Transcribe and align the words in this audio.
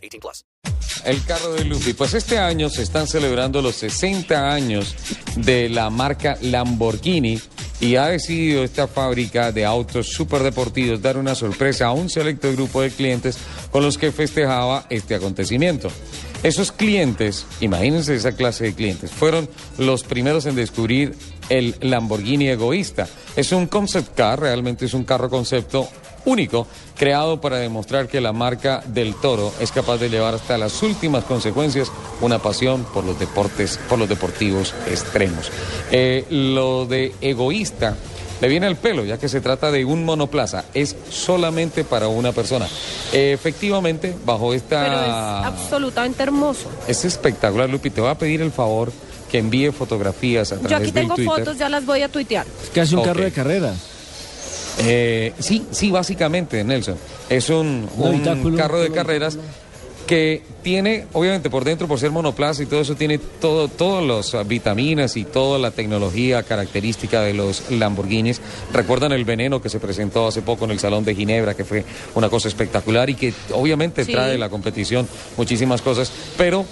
18 0.00 0.20
plus. 0.20 0.44
El 1.04 1.24
carro 1.24 1.54
de 1.54 1.64
Luffy. 1.64 1.94
Pues 1.94 2.14
este 2.14 2.38
año 2.38 2.68
se 2.68 2.82
están 2.82 3.06
celebrando 3.06 3.62
los 3.62 3.76
60 3.76 4.52
años 4.52 4.94
de 5.36 5.68
la 5.68 5.88
marca 5.90 6.36
Lamborghini 6.42 7.40
y 7.80 7.96
ha 7.96 8.08
decidido 8.08 8.62
esta 8.62 8.86
fábrica 8.86 9.52
de 9.52 9.64
autos 9.64 10.08
superdeportivos 10.08 11.00
dar 11.00 11.16
una 11.16 11.34
sorpresa 11.34 11.86
a 11.86 11.92
un 11.92 12.10
selecto 12.10 12.52
grupo 12.52 12.82
de 12.82 12.90
clientes 12.90 13.38
con 13.70 13.82
los 13.82 13.96
que 13.96 14.12
festejaba 14.12 14.86
este 14.90 15.14
acontecimiento. 15.14 15.88
Esos 16.42 16.72
clientes, 16.72 17.46
imagínense 17.60 18.14
esa 18.14 18.32
clase 18.32 18.64
de 18.64 18.74
clientes, 18.74 19.10
fueron 19.10 19.48
los 19.78 20.04
primeros 20.04 20.46
en 20.46 20.56
descubrir 20.56 21.14
el 21.50 21.74
Lamborghini 21.80 22.48
egoísta. 22.48 23.08
Es 23.36 23.52
un 23.52 23.66
concept 23.66 24.14
car, 24.14 24.40
realmente 24.40 24.86
es 24.86 24.94
un 24.94 25.04
carro 25.04 25.28
concepto 25.28 25.88
único, 26.24 26.66
creado 26.96 27.40
para 27.40 27.58
demostrar 27.58 28.08
que 28.08 28.20
la 28.20 28.32
marca 28.32 28.82
del 28.86 29.14
toro 29.14 29.52
es 29.60 29.72
capaz 29.72 29.98
de 29.98 30.10
llevar 30.10 30.34
hasta 30.34 30.58
las 30.58 30.82
últimas 30.82 31.24
consecuencias 31.24 31.90
una 32.20 32.38
pasión 32.38 32.84
por 32.84 33.04
los 33.04 33.18
deportes, 33.18 33.78
por 33.88 33.98
los 33.98 34.08
deportivos 34.08 34.74
extremos. 34.88 35.50
Eh, 35.90 36.26
lo 36.30 36.86
de 36.86 37.14
egoísta 37.20 37.96
le 38.40 38.48
viene 38.48 38.66
al 38.66 38.76
pelo, 38.76 39.04
ya 39.04 39.18
que 39.18 39.28
se 39.28 39.40
trata 39.40 39.70
de 39.70 39.84
un 39.84 40.04
monoplaza, 40.04 40.64
es 40.72 40.96
solamente 41.10 41.84
para 41.84 42.08
una 42.08 42.32
persona. 42.32 42.66
Eh, 43.12 43.32
efectivamente, 43.32 44.16
bajo 44.24 44.54
esta... 44.54 44.82
Pero 44.82 45.00
es 45.00 45.46
absolutamente 45.46 46.22
hermoso. 46.22 46.70
Es 46.88 47.04
espectacular, 47.04 47.68
Lupi, 47.68 47.90
te 47.90 48.00
voy 48.00 48.10
a 48.10 48.14
pedir 48.14 48.40
el 48.40 48.50
favor 48.50 48.92
que 49.30 49.38
envíe 49.38 49.70
fotografías 49.70 50.52
a 50.52 50.56
través 50.56 50.70
Yo 50.70 50.76
aquí 50.76 50.92
tengo 50.92 51.14
Twitter. 51.14 51.34
fotos, 51.34 51.58
ya 51.58 51.68
las 51.68 51.84
voy 51.84 52.02
a 52.02 52.08
tuitear. 52.08 52.46
Es 52.62 52.70
casi 52.70 52.94
un 52.94 53.04
carro 53.04 53.22
de 53.22 53.30
carreras. 53.30 53.76
Eh, 54.82 55.32
sí, 55.38 55.66
sí, 55.70 55.90
básicamente, 55.90 56.64
Nelson. 56.64 56.96
Es 57.28 57.50
un, 57.50 57.88
carro 58.56 58.80
de 58.80 58.90
carreras 58.90 59.38
que 60.06 60.42
tiene, 60.62 61.06
obviamente 61.12 61.50
por 61.50 61.64
dentro, 61.64 61.86
por 61.86 62.00
ser 62.00 62.10
monoplaza 62.10 62.64
y 62.64 62.66
todo 62.66 62.80
eso, 62.80 62.96
tiene 62.96 63.18
todo, 63.18 63.68
todas 63.68 64.34
las 64.34 64.48
vitaminas 64.48 65.16
y 65.16 65.24
toda 65.24 65.58
la 65.58 65.70
tecnología 65.70 66.42
característica 66.42 67.22
de 67.22 67.32
los 67.32 67.70
Lamborghinis. 67.70 68.40
Recuerdan 68.72 69.12
el 69.12 69.24
veneno 69.24 69.62
que 69.62 69.68
se 69.68 69.78
presentó 69.78 70.26
hace 70.26 70.42
poco 70.42 70.64
en 70.64 70.72
el 70.72 70.80
Salón 70.80 71.04
de 71.04 71.14
Ginebra, 71.14 71.54
que 71.54 71.64
fue 71.64 71.84
una 72.16 72.28
cosa 72.28 72.48
espectacular 72.48 73.08
y 73.08 73.14
que 73.14 73.32
obviamente 73.52 74.04
Sí. 74.04 74.12
trae 74.12 74.36
la 74.36 74.48
competición 74.48 75.06
muchísimas 75.36 75.80
cosas, 75.80 76.10
pero 76.36 76.64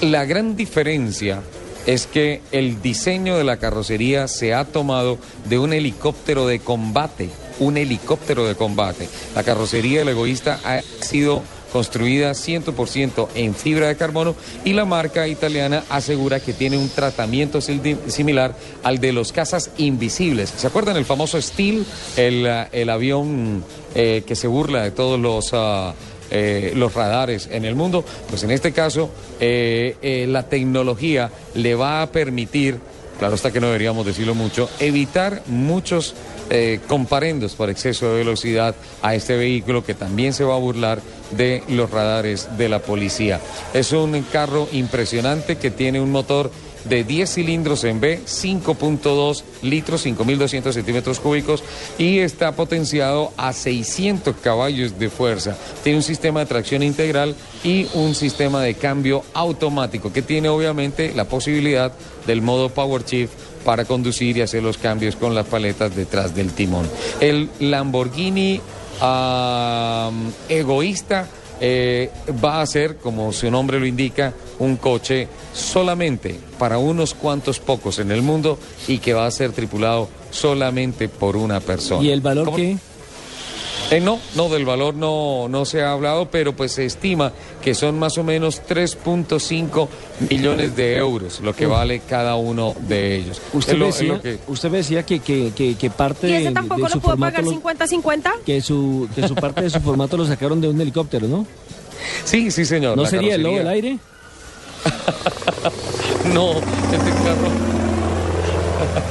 la 0.00 0.24
gran 0.24 0.56
diferencia 0.56 1.42
es 1.86 2.06
que 2.06 2.40
el 2.52 2.80
diseño 2.82 3.36
de 3.36 3.44
la 3.44 3.58
carrocería 3.58 4.28
se 4.28 4.54
ha 4.54 4.64
tomado 4.64 5.18
de 5.48 5.58
un 5.58 5.72
helicóptero 5.72 6.46
de 6.46 6.60
combate, 6.60 7.30
un 7.58 7.76
helicóptero 7.76 8.46
de 8.46 8.54
combate. 8.54 9.08
La 9.34 9.42
carrocería 9.42 10.00
del 10.00 10.08
egoísta 10.08 10.60
ha 10.64 10.82
sido 11.04 11.42
construida 11.74 12.30
100% 12.30 13.28
en 13.34 13.52
fibra 13.52 13.88
de 13.88 13.96
carbono 13.96 14.36
y 14.64 14.74
la 14.74 14.84
marca 14.84 15.26
italiana 15.26 15.82
asegura 15.88 16.38
que 16.38 16.52
tiene 16.52 16.78
un 16.78 16.88
tratamiento 16.88 17.60
similar 17.60 18.54
al 18.84 19.00
de 19.00 19.12
los 19.12 19.32
cazas 19.32 19.72
invisibles. 19.76 20.54
¿Se 20.56 20.68
acuerdan 20.68 20.96
el 20.96 21.04
famoso 21.04 21.42
Steel, 21.42 21.84
el, 22.16 22.46
ah, 22.46 22.68
el 22.70 22.90
avión 22.90 23.64
eh, 23.96 24.22
que 24.24 24.36
se 24.36 24.46
burla 24.46 24.84
de 24.84 24.92
todos 24.92 25.18
los... 25.18 25.50
ah, 25.52 25.94
eh, 26.30 26.72
los 26.74 26.94
radares 26.94 27.48
en 27.50 27.64
el 27.64 27.74
mundo, 27.74 28.04
pues 28.28 28.42
en 28.42 28.50
este 28.50 28.72
caso 28.72 29.10
eh, 29.40 29.96
eh, 30.02 30.26
la 30.28 30.44
tecnología 30.44 31.30
le 31.54 31.74
va 31.74 32.02
a 32.02 32.10
permitir, 32.10 32.78
claro 33.18 33.34
está 33.34 33.50
que 33.50 33.60
no 33.60 33.66
deberíamos 33.66 34.06
decirlo 34.06 34.34
mucho, 34.34 34.68
evitar 34.78 35.42
muchos 35.46 36.14
comparendos 36.88 37.54
por 37.54 37.70
exceso 37.70 38.10
de 38.10 38.18
velocidad 38.18 38.74
a 39.00 39.14
este 39.14 39.34
vehículo 39.34 39.82
que 39.82 39.94
también 39.94 40.34
se 40.34 40.44
va 40.44 40.54
a 40.54 40.58
burlar 40.58 41.00
de 41.30 41.62
los 41.68 41.90
radares 41.90 42.58
de 42.58 42.68
la 42.68 42.80
policía. 42.80 43.40
Es 43.72 43.92
un 43.92 44.20
carro 44.30 44.68
impresionante 44.72 45.56
que 45.56 45.70
tiene 45.70 46.02
un 46.02 46.12
motor 46.12 46.50
de 46.84 47.04
10 47.04 47.34
cilindros 47.34 47.84
en 47.84 48.00
B, 48.00 48.20
5.2 48.24 49.42
litros, 49.62 50.06
5.200 50.06 50.72
centímetros 50.72 51.20
cúbicos 51.20 51.62
y 51.98 52.18
está 52.18 52.52
potenciado 52.52 53.32
a 53.36 53.52
600 53.52 54.36
caballos 54.36 54.98
de 54.98 55.10
fuerza. 55.10 55.56
Tiene 55.82 55.98
un 55.98 56.02
sistema 56.02 56.40
de 56.40 56.46
tracción 56.46 56.82
integral 56.82 57.34
y 57.62 57.86
un 57.94 58.14
sistema 58.14 58.62
de 58.62 58.74
cambio 58.74 59.22
automático 59.34 60.12
que 60.12 60.22
tiene 60.22 60.48
obviamente 60.48 61.12
la 61.14 61.24
posibilidad 61.24 61.92
del 62.26 62.42
modo 62.42 62.68
Power 62.68 63.04
Shift 63.04 63.32
para 63.64 63.84
conducir 63.84 64.36
y 64.36 64.42
hacer 64.42 64.62
los 64.62 64.78
cambios 64.78 65.16
con 65.16 65.34
las 65.34 65.46
paletas 65.46 65.96
detrás 65.96 66.34
del 66.34 66.52
timón. 66.52 66.88
El 67.20 67.48
Lamborghini 67.60 68.60
egoísta 70.48 71.28
eh, 71.60 72.10
va 72.44 72.60
a 72.60 72.66
ser, 72.66 72.96
como 72.96 73.32
su 73.32 73.50
nombre 73.50 73.78
lo 73.78 73.86
indica, 73.86 74.32
un 74.58 74.76
coche 74.76 75.28
solamente 75.52 76.38
para 76.58 76.78
unos 76.78 77.14
cuantos 77.14 77.60
pocos 77.60 77.98
en 77.98 78.10
el 78.10 78.22
mundo 78.22 78.58
y 78.88 78.98
que 78.98 79.14
va 79.14 79.26
a 79.26 79.30
ser 79.30 79.52
tripulado 79.52 80.08
solamente 80.30 81.08
por 81.08 81.36
una 81.36 81.60
persona. 81.60 82.02
¿Y 82.02 82.10
el 82.10 82.20
valor 82.20 82.46
¿Cómo? 82.46 82.56
qué? 82.56 82.76
Eh, 83.90 84.00
no, 84.00 84.18
no, 84.34 84.48
del 84.48 84.64
valor 84.64 84.94
no, 84.94 85.46
no 85.48 85.64
se 85.64 85.82
ha 85.82 85.92
hablado, 85.92 86.28
pero 86.30 86.56
pues 86.56 86.72
se 86.72 86.84
estima 86.84 87.32
que 87.62 87.74
son 87.74 87.98
más 87.98 88.18
o 88.18 88.24
menos 88.24 88.62
3.5 88.66 89.88
millones 90.30 90.74
de 90.74 90.96
euros 90.96 91.40
lo 91.40 91.54
que 91.54 91.66
vale 91.66 92.00
cada 92.00 92.34
uno 92.36 92.74
de 92.88 93.16
ellos. 93.16 93.40
Usted 93.52 93.76
lo- 93.76 93.86
decía, 93.86 94.14
lo 94.14 94.22
que- 94.22 94.38
usted 94.48 94.70
me 94.70 94.78
decía 94.78 95.04
que, 95.04 95.20
que, 95.20 95.52
que, 95.54 95.76
que 95.76 95.90
parte 95.90 96.28
¿Y 96.28 96.32
de, 96.32 96.36
ese 96.38 96.48
de 96.48 96.54
tampoco 96.54 96.88
su 96.88 96.96
lo 96.96 97.00
puedo 97.02 97.16
formato 97.16 97.36
pagar 97.36 97.44
lo- 97.44 97.60
50-50? 97.62 98.30
que 98.44 98.60
su, 98.62 99.08
que 99.14 99.28
su 99.28 99.34
parte 99.34 99.62
de 99.62 99.70
su 99.70 99.80
formato 99.80 100.16
lo 100.16 100.26
sacaron 100.26 100.60
de 100.60 100.68
un 100.68 100.80
helicóptero, 100.80 101.28
¿no? 101.28 101.46
Sí, 102.24 102.50
sí, 102.50 102.64
señor. 102.64 102.96
¿No 102.96 103.06
sería 103.06 103.36
el 103.36 103.42
lobo 103.42 103.56
del 103.58 103.64
carrocería. 103.66 103.90
aire? 103.92 103.98
No, 106.32 106.52
este 106.52 107.10
carro. 107.22 107.73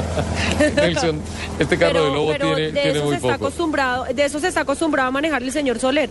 Nelson, 0.76 1.20
este 1.58 1.78
carro 1.78 2.04
de 2.04 2.10
lobo 2.12 2.28
pero 2.32 2.54
tiene, 2.54 2.72
de 2.72 2.82
tiene 2.82 3.00
muy 3.00 3.16
poco. 3.16 3.34
acostumbrado, 3.34 4.04
de 4.12 4.24
eso 4.24 4.38
se 4.40 4.48
está 4.48 4.60
acostumbrado 4.62 5.08
a 5.08 5.12
manejar 5.12 5.42
el 5.42 5.52
señor 5.52 5.78
Soler. 5.78 6.10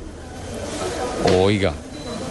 Oiga, 1.39 1.73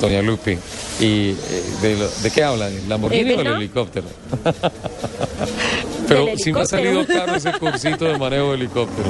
doña 0.01 0.23
Lupi, 0.23 0.53
¿y 1.01 1.31
eh, 1.31 1.37
de, 1.83 1.97
lo- 1.97 2.09
de 2.09 2.31
qué 2.31 2.43
habla? 2.45 2.69
¿El 2.69 2.89
Lamborghini 2.89 3.25
¿De 3.25 3.35
o 3.35 3.39
el 3.39 3.45
verdad? 3.45 3.61
helicópero? 3.61 4.07
Pero 6.09 6.27
sí 6.37 6.53
me 6.53 6.61
ha 6.61 6.63
helicóptero. 6.65 6.67
salido 6.67 7.07
caro 7.07 7.35
ese 7.37 7.53
cursito 7.53 8.05
de 8.05 8.19
manejo 8.19 8.49
de 8.51 8.55
helicóptero. 8.55 9.09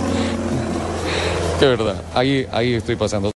De 1.61 1.67
verdad, 1.69 1.97
ahí, 2.15 2.47
ahí 2.53 2.75
estoy 2.75 2.97
pasando. 2.97 3.33